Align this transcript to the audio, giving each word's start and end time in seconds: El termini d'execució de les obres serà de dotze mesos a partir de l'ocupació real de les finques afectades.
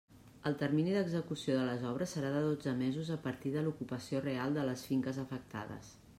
El 0.49 0.55
termini 0.59 0.95
d'execució 0.95 1.57
de 1.57 1.65
les 1.67 1.85
obres 1.89 2.15
serà 2.17 2.31
de 2.37 2.41
dotze 2.47 2.73
mesos 2.81 3.13
a 3.17 3.19
partir 3.27 3.53
de 3.59 3.67
l'ocupació 3.67 4.27
real 4.31 4.59
de 4.61 4.69
les 4.71 4.87
finques 4.91 5.23
afectades. 5.29 5.97